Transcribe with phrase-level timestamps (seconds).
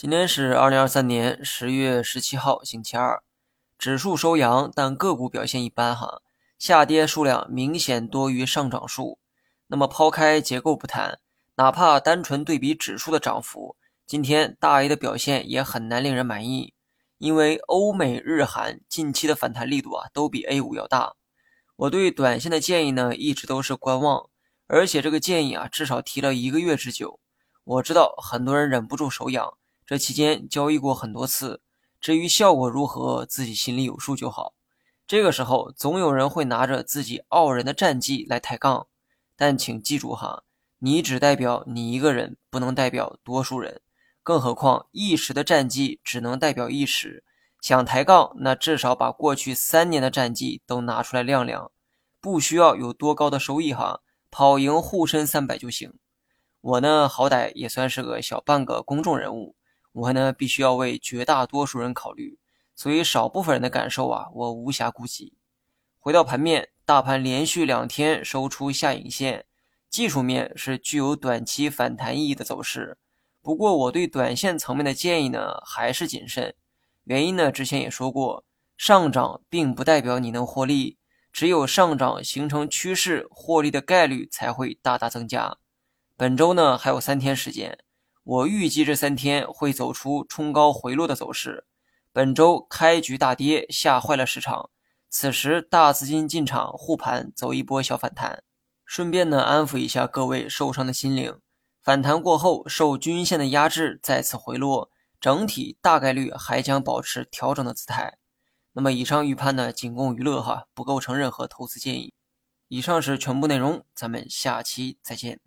[0.00, 3.22] 今天是二零二三年十月十七号，星期二，
[3.76, 6.22] 指数收阳，但个股表现一般哈，
[6.58, 9.18] 下跌数量明显多于上涨数。
[9.66, 11.20] 那么抛开结构不谈，
[11.56, 13.76] 哪怕单纯对比指数的涨幅，
[14.06, 16.72] 今天大 A 的表现也很难令人满意，
[17.18, 21.12] 因为欧美日韩近期的反弹力度啊都比 A 股要大。
[21.76, 24.30] 我对短线的建议呢一直都是观望，
[24.66, 27.20] 而且这个建议啊至少提了一个月之久。
[27.64, 29.58] 我知道很多人忍不住手痒。
[29.90, 31.62] 这期间交易过很多次，
[32.00, 34.54] 至于效果如何，自己心里有数就好。
[35.04, 38.86] 这个时候，总有人会拿着自己傲人的战绩来抬杠，
[39.34, 40.44] 但请记住哈，
[40.78, 43.80] 你只代表你一个人，不能代表多数人。
[44.22, 47.24] 更何况一时的战绩只能代表一时，
[47.60, 51.72] 想抬杠，那至少把过去三年的战绩都拿出来亮亮。
[52.20, 55.92] 不需要有多高的收益哈，跑赢沪深三百就行。
[56.60, 59.56] 我呢，好歹也算是个小半个公众人物。
[59.92, 62.38] 我呢，必须要为绝大多数人考虑，
[62.74, 65.34] 所以少部分人的感受啊，我无暇顾及。
[65.98, 69.46] 回到盘面，大盘连续两天收出下影线，
[69.88, 72.98] 技术面是具有短期反弹意义的走势。
[73.42, 76.54] 不过，我对短线层面的建议呢，还是谨慎。
[77.04, 78.44] 原因呢，之前也说过，
[78.76, 80.98] 上涨并不代表你能获利，
[81.32, 85.56] 只有上涨形成趋势，获利的概率才会大大增加。
[86.16, 87.78] 本周呢，还有三天时间。
[88.22, 91.64] 我预计这三天会走出冲高回落的走势。
[92.12, 94.70] 本周开局大跌，吓坏了市场。
[95.08, 98.44] 此时大资金进场护盘，走一波小反弹。
[98.84, 101.38] 顺便呢，安抚一下各位受伤的心灵。
[101.82, 104.90] 反弹过后，受均线的压制，再次回落，
[105.20, 108.18] 整体大概率还将保持调整的姿态。
[108.72, 112.12] 那么以上预判呢，仅供娱乐哈，不构成任何投资建议。
[112.68, 115.40] 以上是全部内容，咱们下期再见。